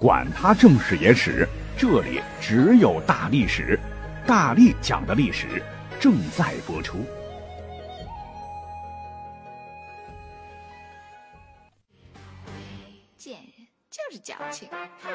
[0.00, 1.46] 管他正史野史。
[1.76, 3.78] 这里只有大历史，
[4.26, 5.62] 大力讲的历史
[6.00, 7.04] 正在播出。
[13.18, 14.68] 贱人就是矫情，
[15.02, 15.10] 哼！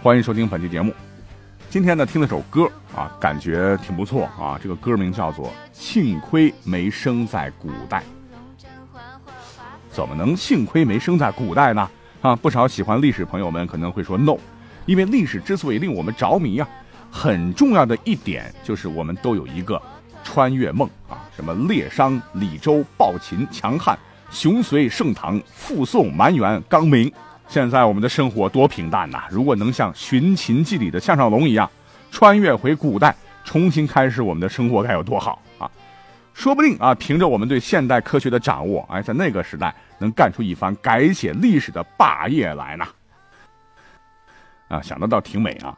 [0.00, 0.94] 欢迎收听本期节目。
[1.70, 4.58] 今天呢，听了首歌啊，感觉挺不错啊。
[4.60, 8.02] 这个歌名叫做《幸亏没生在古代》。
[9.88, 11.88] 怎么能幸亏没生在古代呢？
[12.22, 14.36] 啊，不少喜欢历史朋友们可能会说 no，
[14.84, 16.68] 因为历史之所以令我们着迷啊，
[17.08, 19.80] 很重要的一点就是我们都有一个
[20.24, 23.96] 穿越梦啊，什么列商、李周、暴秦、强汉、
[24.28, 27.12] 雄隋、盛唐、复宋、蛮元、刚明。
[27.50, 29.24] 现在我们的生活多平淡呐！
[29.28, 31.68] 如果能像《寻秦记》里的项少龙一样，
[32.08, 35.68] 穿越回古代，重新开始我们的生活，该有多好啊！
[36.32, 42.86] 说不定啊，凭着我们对现代科学的掌握，哎，在那个时代能干出一番改写历史的霸业来呢。
[44.68, 45.76] 啊，想的倒挺美啊。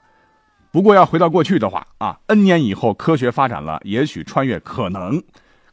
[0.71, 5.23] 不过要回到过去的话啊，N 年以后科学发展了，也许穿越可能。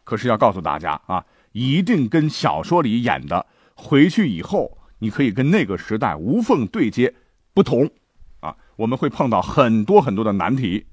[0.06, 7.14] 可是要告诉大家啊，一定跟小说里演的回去以后，你可以跟那个时代无缝对接
[7.54, 7.90] 不同。
[8.42, 10.86] 啊，我们会碰到很多很多的难题，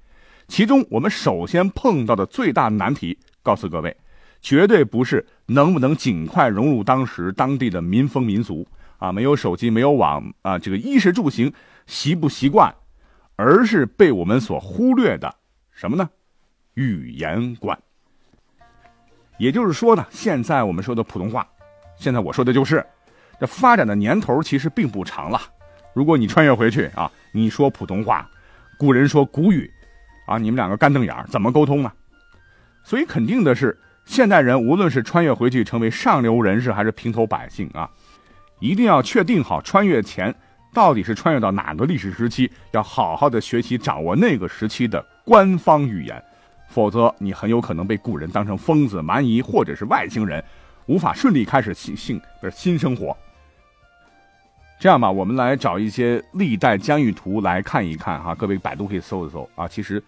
[0.49, 3.19] 其中我们首先碰到的最大难题。
[3.43, 3.97] 告诉各位，
[4.41, 8.67] 绝对不是能不能尽快融入当时当地的民风民俗
[8.99, 11.53] 啊，没有手机，没有网啊，这个衣食住行
[11.87, 12.75] 习不习惯，
[13.37, 15.33] 而是被我们所忽略的
[15.71, 16.11] 什么呢？
[16.75, 17.79] 语言观。
[19.39, 21.47] 也就是说呢，现在我们说的普通话，
[21.97, 22.85] 现在我说的就是
[23.39, 25.41] 这发展的年头其实并不长了。
[25.93, 28.29] 如果你穿越回去啊，你说普通话，
[28.79, 29.71] 古人说古语，
[30.27, 31.93] 啊，你们两个干瞪眼怎么沟通呢？
[32.83, 37.91] 所以肯定的是，现代人无论是穿越回去成为上流人士，还是平头百姓啊，
[38.61, 40.35] 一定要确定好穿越前
[40.73, 46.23] 到底是穿越到哪个历史时期，要好好的学习掌握那个时期的官方语言，
[46.69, 50.45] 否则你很有可能被古人当成疯子、蛮夷或者是外星人，
[50.87, 53.17] 无法顺利开始新新不是新生活。
[54.79, 60.03] 这样吧，我们来找一些历代疆域图来看一看哈，各位百度可以搜一搜啊，其实。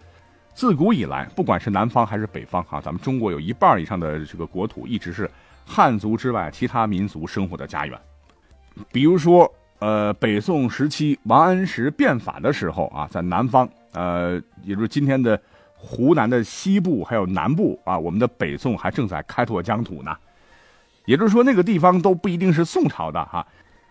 [0.55, 5.29] 自古以来，不管是南方还是北方，哈，咱们中国有一半以上的这个国土一直是
[5.65, 7.97] 汉族之外其他民族生活的家园。
[8.91, 15.39] 比如说，呃，北宋时期王安石变法的时候啊，在南方，呃，也就是今天的
[15.75, 20.13] 湖南的西部还有南部啊，我们的北宋还正在开拓疆土呢。
[21.05, 23.47] 也就是说，那个地方都不一定是宋朝的哈，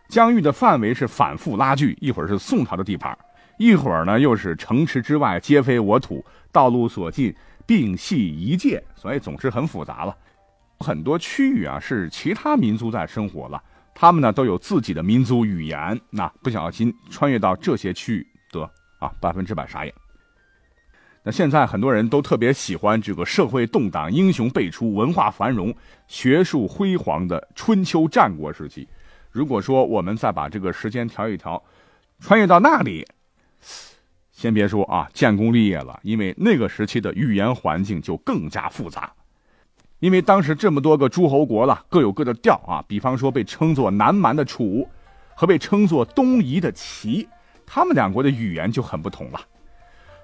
[0.09, 3.17] 疆域的范围是反复拉锯，一会儿是宋朝的地盘，
[3.59, 6.25] 一会儿呢又是城池之外皆非我土。
[6.51, 7.33] 道路所尽，
[7.67, 10.17] 并系一界，所以总之很复杂了。
[10.81, 13.63] 很多区域啊是其他民族在生活了，
[13.95, 16.01] 他们呢都有自己的民族语言。
[16.09, 18.63] 那不小心穿越到这些区域，得
[18.99, 19.93] 啊百分之百傻眼。
[21.23, 25.75] 那现在很多人都特别喜欢这个社会动荡、英雄辈出、文化繁荣、
[26.07, 28.89] 学术辉煌的春秋战国时期。
[29.31, 31.63] 如果说我们再把这个时间调一调，
[32.21, 33.07] 穿越到那里。
[34.31, 39.13] 先别说啊，建功立业了，因为那个时期的语言环境就更加复杂，
[39.99, 42.85] 因为当时这么多个诸侯国了，各有各的调啊。
[42.87, 44.89] 比方说被称作南蛮的楚，
[45.35, 47.29] 和被称作东夷的齐，
[47.67, 49.41] 他们两国的语言就很不同了。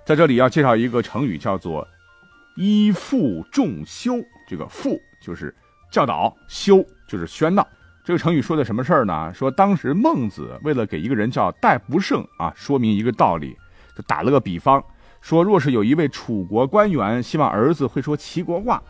[0.04, 1.86] 在这里要介绍一个成语，叫做
[2.56, 4.14] “依附众修”。
[4.46, 5.52] 这个“附”就是
[5.90, 7.66] 教导，“修”就是喧闹。
[8.04, 9.32] 这个成语说的什么事儿呢？
[9.32, 13.56] 说当时孟子为了给一个人叫戴不胜啊，说明一个道理。
[13.96, 14.84] 就打了个比方，
[15.22, 18.82] 说若是有一位楚国官员希望儿子会说齐国话，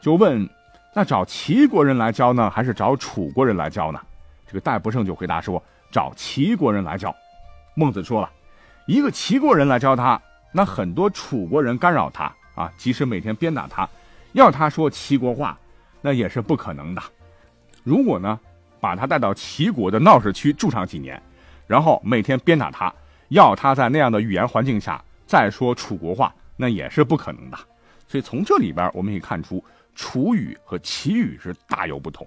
[0.00, 0.48] 就问：
[0.94, 4.00] 那找齐国人来教呢，还是找楚国人来教呢？
[4.48, 5.62] 这个戴不胜就回答说：
[5.92, 7.14] 找齐国人来教。
[7.74, 8.28] 孟子说了，
[8.86, 10.20] 一个齐国人来教他，
[10.50, 13.88] 那很多楚国人干扰他啊，即使每天鞭打他，
[14.32, 15.56] 要他说齐国话，
[16.00, 17.02] 那也是不可能的。
[17.84, 18.40] 如果呢，
[18.80, 21.20] 把他带到齐国的闹市区住上几年，
[21.66, 22.92] 然后每天鞭打他。
[23.28, 27.58] 要他在那样的语言环境下再说楚国话，那也是不可能的。
[28.06, 29.64] 所以从这里边我们可以看出，
[29.94, 32.24] 楚语和齐语是大有不同。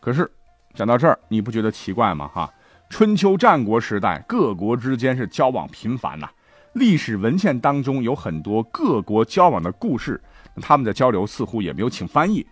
[0.00, 0.28] 可是，
[0.74, 2.28] 讲到这儿，你不觉得奇怪吗？
[2.34, 2.52] 哈，
[2.90, 6.28] 春秋战国时代，各国之间是交往频繁呐。
[6.72, 10.20] 历史文献当中有很多各国交往的故事，
[10.60, 12.44] 他们的交流似乎也没有请翻译，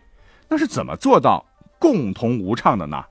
[0.49, 1.45] 那是怎么做到
[1.83, 3.05] 共同无畅的呢？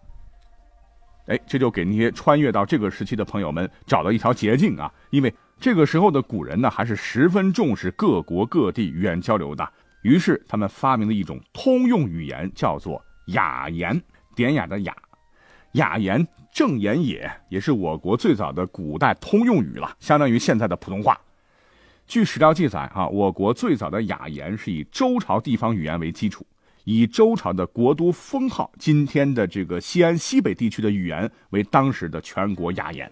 [1.27, 4.89] 哎，这就给那些穿越到这个时期的朋友们找到一条捷径啊！
[5.09, 9.69] 因为这个时候的古人呢，还是十分重视各国各地语言交流的，
[10.03, 14.01] 于是他们发明了一种通用语言，叫做雅言，
[14.33, 14.95] 典雅的雅，
[15.74, 16.25] 雅言。
[16.53, 21.17] 正言也，也是我国最早的古代通用语了，相当于现在的普通话。
[22.07, 26.45] 据史料记载，啊，我国最早的雅言是以周朝地方语言为基础，
[26.83, 33.11] 以周朝的国都封号，今天的这个西安西北地区的语言为当时的全国雅言。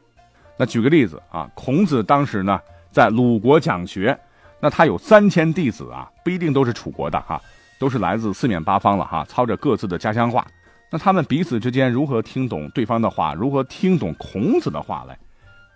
[0.57, 2.59] 那举个例子啊，孔子当时呢
[2.91, 4.17] 在鲁国讲学，
[4.59, 7.41] 那他有三千弟子啊，不一定都是楚国的哈，
[7.79, 10.45] 都是来自四面八方了哈，操着各自的家乡话。
[10.91, 15.17] 那他们彼此之间如何听懂对方的话，如何听懂孔子的话来，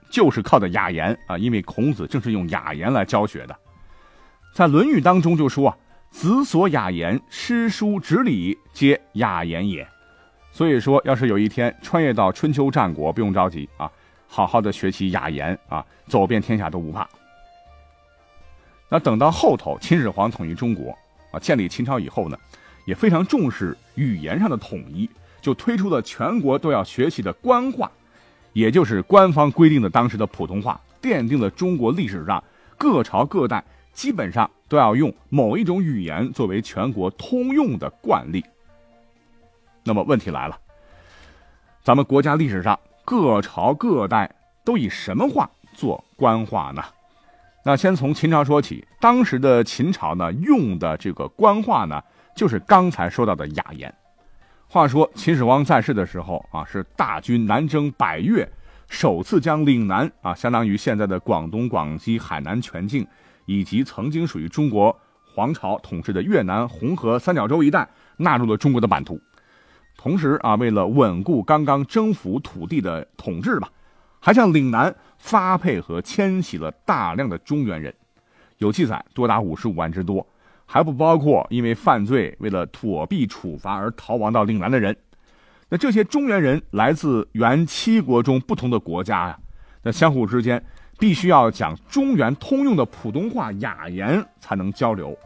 [0.09, 1.37] 就是靠的雅言啊！
[1.37, 3.55] 因为孔子正是用雅言来教学的。
[4.53, 5.77] 在《论语》当中就说啊
[6.13, 9.85] ：“子所雅言，诗书直礼，皆雅言也。”
[10.53, 13.91] 所以说，要是有一天穿越到春秋战国，不用着急啊，
[14.27, 17.09] 好好的学习雅言啊，走遍天下都不怕。
[18.87, 20.95] 那等到后头秦始皇统一中国
[21.31, 22.37] 啊，建立秦朝以后呢？
[22.85, 25.09] 也非常重视语言上的统一，
[25.41, 27.91] 就推出了全国都要学习的官话，
[28.53, 32.41] 也就是官方规定的当时的普通话，奠定了中国历史上
[32.77, 38.43] 各朝各代基本上都要用某一种语言作为全国通用的惯例。
[39.83, 40.59] 那么问题来了，
[41.81, 44.29] 咱们国家历史上各朝各代
[44.65, 46.83] 都以什么话做官话呢？
[47.63, 52.01] 那先从秦朝说起，当时的秦朝呢，用的这个官话呢。
[52.35, 53.93] 就是刚才说到的雅言。
[54.67, 58.51] 话说秦始皇在世的时候啊，是大军南征百越，
[58.89, 63.05] 首次将岭南啊，相当于现在的广东、广西、海南全境，
[63.45, 69.19] 以及曾经属于中国皇朝统治的越南、红河三角洲一带纳入了中国的版图。
[69.95, 73.69] 同时啊，为了稳固刚刚征服土地的统治吧，
[74.19, 77.93] 还向岭南发配和迁徙了大量的中原人，
[78.57, 80.27] 有记载多达五十五万之多。
[80.65, 84.95] 还不包括因为犯罪为了躲避处罚而逃亡到岭南的人。
[85.69, 89.39] 那这些中原人来自原七国中不同的国家呀，
[89.83, 90.63] 那相互之间
[90.99, 95.17] 必须要讲中原通用的普通话雅言才能交流。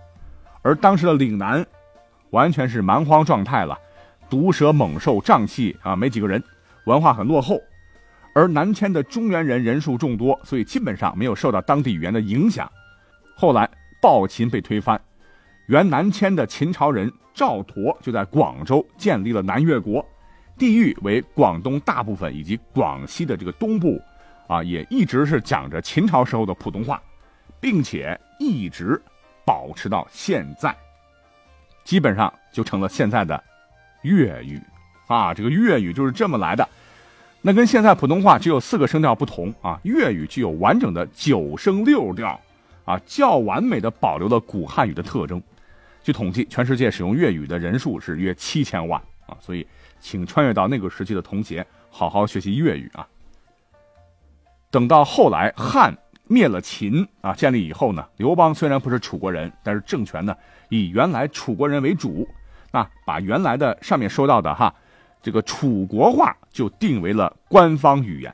[0.61, 1.65] 而当时的岭南
[2.31, 3.77] 完全是蛮荒状态了，
[4.29, 6.43] 毒蛇猛兽瘴气啊，没几个人，
[6.85, 7.59] 文化很落后。
[8.33, 12.69] 而南迁的中原人人数众多，所以基本上没有受到当地语言的影响。
[13.35, 13.69] 后来
[14.01, 14.99] 暴秦被推翻。
[15.67, 20.05] 原南迁的秦朝人赵佗就在广州建立了南越国，
[20.57, 23.99] 地域为广东大部分以及广西的这个东部，
[24.47, 27.01] 啊，也一直是讲着秦朝时候的普通话，
[27.59, 29.01] 并且一直
[29.45, 30.75] 保持到现在，
[31.83, 33.41] 基本上就成了现在的
[34.03, 34.61] 粤语，
[35.07, 36.67] 啊，这个粤语就是这么来的。
[37.41, 42.39] 那跟现在普通话只有四个声调不同啊，粤语具有完整的九声六调，
[42.83, 45.41] 啊，较完美的保留了古汉语的特征。
[46.03, 49.65] 据统计，全世界使用粤语的人数是约七千万啊，所以
[49.99, 53.07] 请穿越到那个时期的同学好好学习粤语啊。
[54.77, 60.37] 等到后来汉灭了秦啊，建立以后呢，刘邦虽然不是楚国人，但是政权呢
[60.69, 62.29] 以原来楚国人为主，
[62.71, 64.71] 那，把原来的上面说到的哈
[65.19, 68.31] 这个楚国话就定为了官方语言。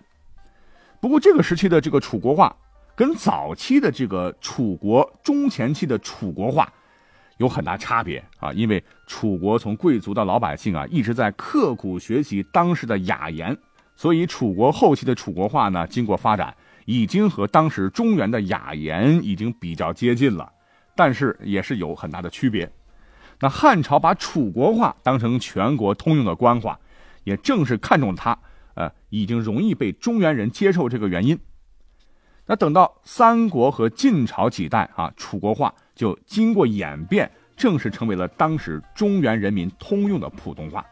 [0.99, 2.53] 不过这个时期的这个楚国话
[2.93, 6.67] 跟早期的这个楚国中前期的楚国话。
[7.37, 13.57] 有很大差别啊，因为楚国从贵族到老百姓啊，一直在刻苦学习当时的雅言，
[13.95, 20.51] 所以楚国后期的楚国话呢，经过发展，已经和当时中原的雅言已经比较接近了，
[20.95, 22.71] 但是也是有很大的区别。
[23.39, 26.79] 那汉朝把楚国话当成全国通用的官话，
[27.23, 28.37] 也正是看中它，
[28.75, 31.39] 呃，已经容易被中原人接受这个原因。
[32.45, 35.73] 那等到三国和晋朝几代啊，楚国话。
[35.95, 40.83] 就经过演变，正式成为了当时中原人民通用的普通话。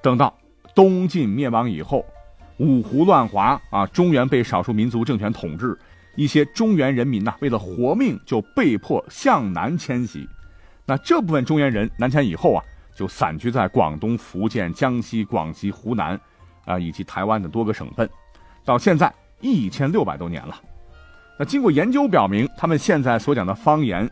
[0.00, 0.34] 等到
[0.74, 2.04] 东晋灭亡以后，
[2.58, 5.78] 五胡乱华啊，中原被少数民族政权统治，
[6.16, 10.28] 一些中原人民呐，为了活命，就被迫向南迁徙。
[10.86, 16.18] 那这部分中原人南迁以后啊，就散居在广东、福建、江西、广西、湖南
[16.64, 18.08] 啊，以及台湾的多个省份，
[18.64, 20.60] 到现在一千六百多年了。
[21.38, 24.08] 那经过研究表明，他们现在所讲的方言，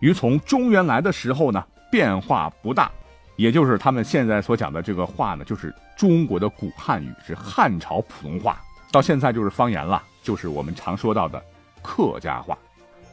[0.00, 2.90] 与从中原来的时候呢变化不大，
[3.38, 11.40] 也就是他们现在所讲的这个话呢，就是中国的古汉语，是汉朝普通话，到现在就是方言了，就是我们常说到的
[11.80, 12.58] 客家话。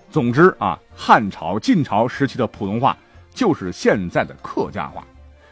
[0.09, 2.97] 总之啊，汉朝、晋朝时期的普通话
[3.35, 5.03] 就是现在的客家话，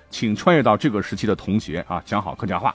[0.09, 2.73] 请穿越到这个时期的同学啊，讲好客家话。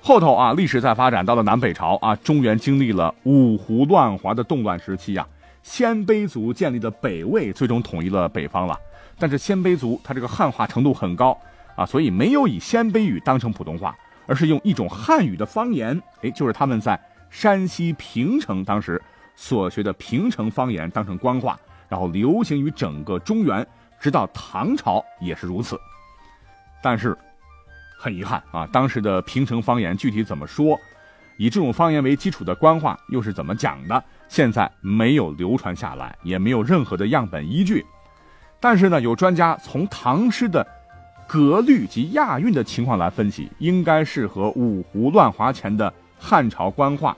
[0.00, 5.26] 后头啊，历史在发展到了南北朝啊，中原经历了五胡乱华的动乱时期呀，
[5.68, 8.74] 鲜卑族建立的北魏最终统一了北方了。
[9.18, 11.38] 但是鲜卑族他这个汉化程度很高
[11.76, 13.94] 啊，所以没有以鲜卑语当成普通话，
[14.26, 16.98] 而是用一种汉语的方言，哎，就是他们在
[17.28, 19.00] 山西平城当时
[19.36, 23.66] 所学的平城方言当成官话，然后流行于整个中原，
[24.00, 25.78] 直到唐朝也是如此。
[26.82, 27.14] 但是
[27.98, 30.78] 很遗憾啊，当时的平城方言具体怎么说，
[31.36, 37.84] 以这种方言为基础的官话又是怎么讲的，现在没有流传下来，也没有任何的样本依据。
[38.60, 40.66] 但是呢，有专家从唐诗的
[41.26, 47.16] 格律及押韵的情况来分析，应该是和五胡乱华前的汉朝官话，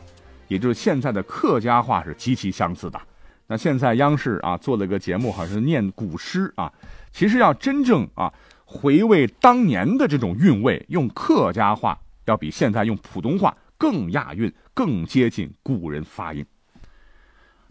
[0.48, 3.00] 也就是现在的客家话是极其相似的。
[3.46, 6.72] 那现在央视啊做了个节目，好像是念古诗啊，
[7.10, 8.32] 其实要真正啊
[8.64, 16.44] 回味当年的这种韵味，用客家话要比现在用普通话更押韵，更接近古人发音。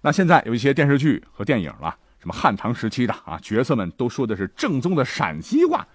[0.01, 1.96] 那现在有一些电视剧和电影了。
[2.20, 5.88] 什么汉唐时期的啊，角色们都说的是正宗的陕西话，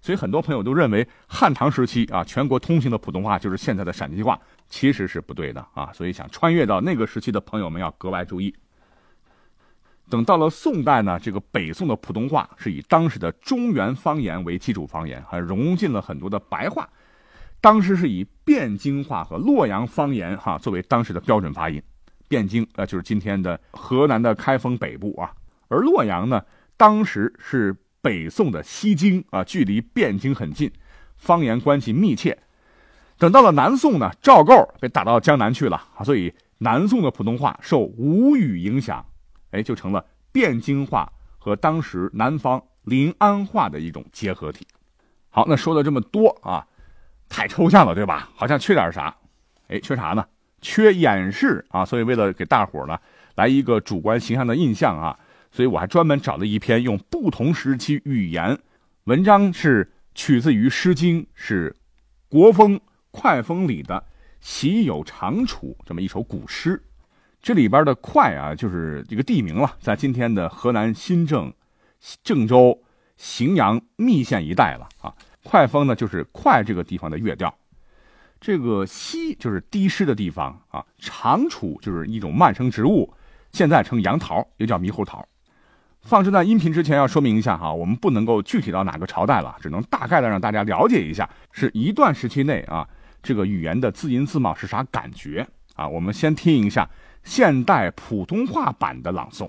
[0.00, 4.38] 所以很多朋友都认为汉唐时期啊，全国通行的普通话就是现在的陕西话，
[4.68, 5.90] 其实是不对的啊。
[5.94, 8.54] 所以想穿越到那个时期的朋友们要格外注意。
[10.08, 16.88] 等到了宋代呢，这个北宋的普通话是以当时的中原方言为基础方言，还融进了很多的白话。
[17.60, 21.82] 当时是以汴京话和洛阳方言哈作为当时的标准发音。
[22.32, 25.30] 汴京呃就是今天的河南的开封北部啊。
[25.68, 26.42] 而洛阳呢，
[26.76, 30.72] 当时是北宋的西京啊，距离汴京很近，
[31.16, 32.38] 方言关系密切。
[33.18, 39.04] 等到了南宋呢，赵构被打到江南去了啊，所以南宋的普通话受吴语影响，
[39.50, 44.66] 哎，就成了汴京话和当时南方临安话的一种结合体。
[45.30, 46.66] 好，那说了这么多啊，
[47.28, 48.28] 太抽象了，对吧？
[48.34, 49.14] 好像缺点啥？
[49.68, 50.26] 哎，缺啥呢？
[50.62, 51.84] 缺演示啊！
[51.84, 52.98] 所以为了给大伙呢
[53.34, 55.18] 来一个主观形象的印象啊。
[55.50, 58.58] 所以我还专门找了一篇用不同时期语言
[59.04, 61.70] 文章，是取自于《诗经》，是
[62.30, 62.78] 《国风·
[63.10, 64.02] 快风》里的
[64.40, 66.82] “习有长处”这么一首古诗。
[67.42, 71.52] 这里边的“快”啊，就是一个地名了，在今天的河南新郑、
[72.22, 72.82] 郑州、
[73.18, 75.12] 荥阳密县一带了啊。
[75.42, 77.54] 快风呢，就是“快”这个地方的乐调。
[78.42, 80.84] 这个“西”就是低湿的地方啊。
[80.98, 83.08] 长处就是一种蔓生植物，
[83.52, 85.24] 现在称杨桃，又叫猕猴桃。
[86.02, 92.88] 放这段音频之前要说明一下哈，我们不能够具体到哪个朝代了，只能大概的让大家了解一下，是一段时期内啊，
[93.22, 95.46] 这个语言的字音字貌是啥感觉
[95.76, 95.86] 啊？
[95.86, 96.90] 我们先听一下
[97.22, 99.48] 现代普通话版的朗诵：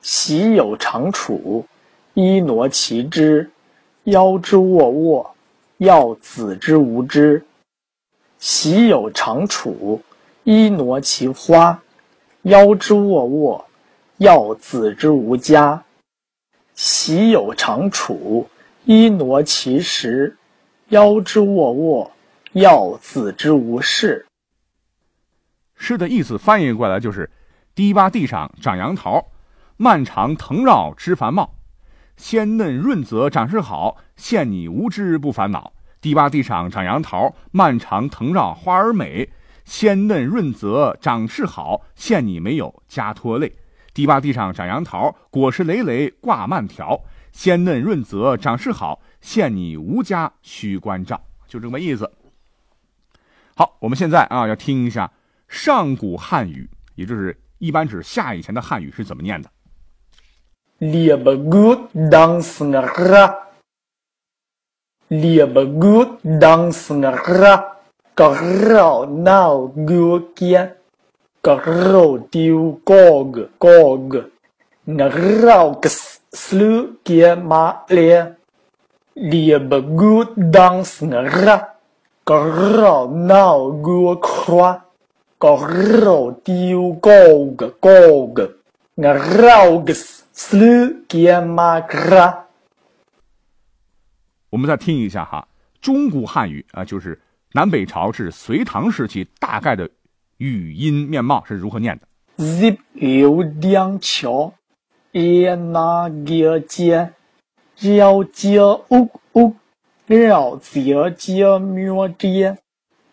[0.00, 1.64] 喜有长处，
[2.14, 3.48] 一挪其枝，
[4.02, 5.36] 腰之沃沃，
[5.76, 7.40] 要子之无知；
[8.38, 10.02] 喜有长处，
[10.44, 11.80] 一挪其花，
[12.42, 13.64] 腰之沃沃。
[14.18, 15.84] 要子之无家，
[16.74, 18.48] 喜有长处，
[18.84, 20.34] 一挪其实；
[20.88, 22.10] 腰之沃沃，
[22.50, 24.26] 要子之无事。
[25.76, 27.30] 诗的意思翻译过来就是：
[27.76, 29.24] 堤洼地上长杨桃，
[29.76, 31.54] 蔓长藤绕枝繁茂，
[32.16, 35.72] 鲜嫩润泽长势好，现你无知不烦恼。
[36.00, 39.28] 堤坝地上长杨桃，蔓长藤绕花儿美，
[39.64, 43.52] 鲜嫩润泽长势好，现你没有家拖累。
[43.92, 47.00] 堤坝地上长杨桃，果实累累挂蔓条，
[47.32, 52.08] 鲜嫩润泽长势好，现你无家须关照，就这么意思。
[53.56, 55.10] 好，我们现在啊要听一下
[55.48, 59.50] 上古汉语，也就是一般指夏以前的汉语是怎么念的。
[60.78, 61.74] 列不古
[62.08, 63.34] 当斯那哈，
[65.08, 66.04] 列不古
[66.38, 67.76] 当斯那哈，
[68.14, 70.74] 搞绕闹古见。
[71.40, 74.28] 个肉丢高个高个，
[74.84, 78.34] 那肉个死死给马咧，
[79.14, 81.58] 列不古当时那热，
[82.24, 84.84] 个肉闹个夸，
[85.38, 87.10] 个肉丢高
[87.56, 87.88] 个高
[88.34, 88.50] 个，
[88.96, 92.47] 那肉个死死给马热。
[94.50, 95.46] 我们再听一下哈，
[95.80, 97.20] 中古汉语啊，就是
[97.52, 99.88] 南北朝至隋唐时期大概的。
[100.38, 102.06] 语音面貌是如何念的
[102.44, 104.54] ？zip 有两桥，
[105.10, 107.12] 一那个间，
[107.76, 109.56] 绕街屋屋，
[110.06, 112.56] 绕街街庙街，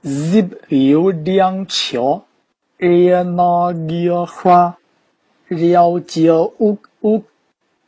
[0.04, 2.28] 日有两桥，
[2.78, 4.78] 热闹热花，
[5.48, 7.24] 绕街屋屋，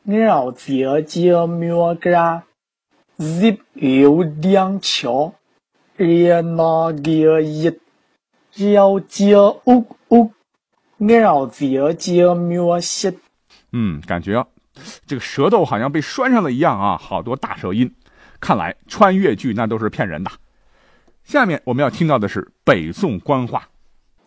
[0.04, 2.10] 绕街街庙街，
[3.18, 5.34] 日有两桥，
[5.96, 7.76] 热闹热热，
[8.54, 10.32] 绕街屋屋，
[10.98, 13.18] 绕街街庙西。
[13.72, 14.46] 嗯，感觉
[15.08, 17.92] 这个舌头好像被拴上了一样啊，好多大舌音。
[18.40, 20.30] 看来穿越剧那都是骗人的。
[21.24, 23.68] 下面我们要听到的是北宋官话：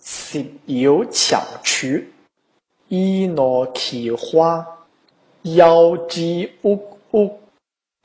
[0.00, 2.12] 十有巧曲，
[2.88, 4.66] 一诺奇花，
[5.42, 7.40] 遥知屋屋，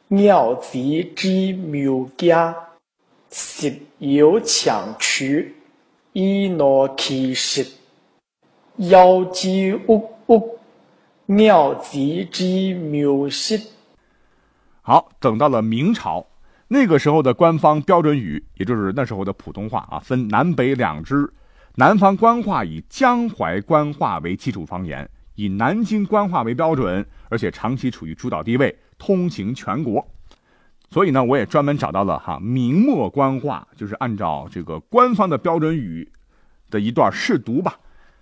[0.08, 0.78] 鸟子
[1.16, 2.56] 之묘家。
[3.32, 5.56] 十有强曲，
[6.14, 7.66] 一诺奇石，
[8.78, 10.60] 遥知屋屋。
[11.26, 13.60] 妙极之妙心。
[14.82, 16.28] 好，等到了明朝，
[16.68, 21.34] 那个时候的官方标准语，也就是那时候的普通话啊，分南北两支。
[21.78, 30.06] 南方官话以江淮官话为基础方言，以南京官话为标准，而且长期处于主导地位，通行全国。
[30.90, 36.10] 所以呢，我也专门找到了哈明末官话，就是按照这个官方的标准语
[36.70, 37.80] 的一段试读吧。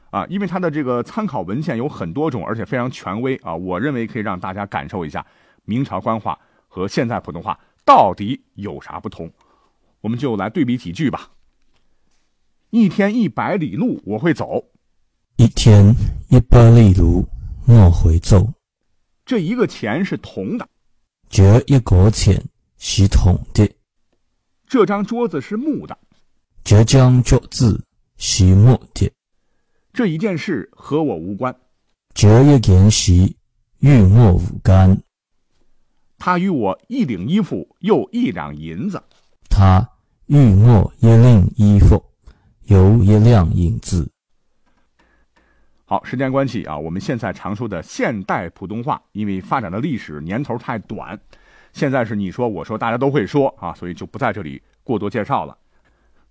[0.09, 5.25] 啊，因为它的这个参考文献有很多种，而且非常权威啊，我认为可以让大家感受一下
[5.65, 6.37] 明朝官话
[6.67, 9.29] 和现在普通话到底有啥不同。
[10.01, 11.31] 我们就来对比几句吧。
[12.69, 14.65] 一天一百里路我会走，
[15.37, 15.93] 一天
[16.29, 17.27] 一百里路
[17.67, 18.47] 我会走。
[19.25, 20.67] 这一个钱是铜的，
[21.29, 22.43] 这一个钱
[22.77, 23.69] 是铜的。
[24.67, 25.97] 这张桌子是木的，
[26.63, 27.85] 这张桌子
[28.17, 29.09] 是木的。
[29.93, 31.55] 这一件事和我无关，
[32.13, 33.13] 这一件事
[33.79, 35.01] 与我无干。
[36.17, 39.01] 他与我一领衣服，又一两银子。
[39.49, 39.87] 他
[40.25, 42.03] 与我一领衣服，
[42.63, 44.09] 又一两银子。
[45.93, 51.19] 好，时间关系啊，我们现在常说的现代普通话，因为发展的历史年头太短，
[51.71, 55.55] 现在是你说我说大家都会说啊，所以就不在这里过多介绍了。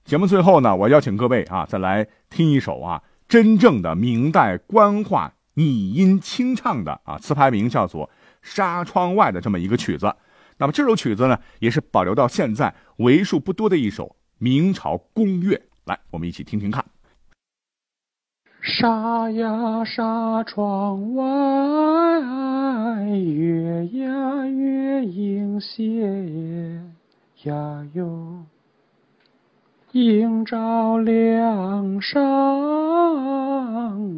[0.04, 3.00] 节目最后呢，我邀请各位啊，再来听一首啊。
[3.28, 8.08] 真正的明代官话拟音清唱的啊，词牌名叫做
[8.42, 10.12] 《纱窗外》的这么一个曲子。
[10.58, 15.62] 那么这首曲子呢，也是保留到现在为数不多的一首明朝宫乐。
[15.84, 16.84] 来，我们一起听听看。
[18.64, 21.24] 纱呀纱窗外，
[23.08, 26.80] 月呀月影斜
[27.42, 28.44] 呀哟。
[29.90, 32.20] 映照梁上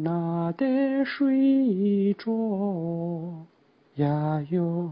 [0.03, 3.47] 那的水桌
[3.95, 4.91] 呀哟，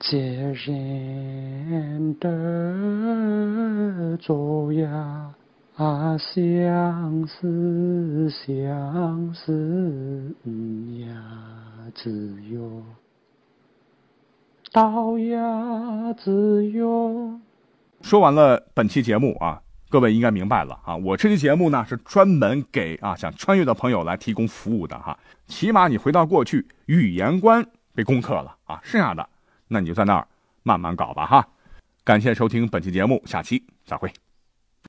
[0.00, 5.32] 接人的走呀
[5.74, 10.36] 啊，相思相思
[11.00, 11.14] 呀，
[11.94, 12.84] 自由，
[14.70, 17.40] 到呀自由。
[18.02, 20.94] 说完了本期节目啊，各位应该明白了啊。
[20.94, 25.18] 我这期节目呢是专门给啊想穿越的朋友来提供服务的哈。
[25.46, 29.26] 起码你回到过去，语言关被攻克了啊，剩下的
[29.68, 30.28] 那你就在那儿
[30.62, 31.48] 慢慢搞吧哈。
[32.04, 34.12] 感谢收听本期节目，下期再会。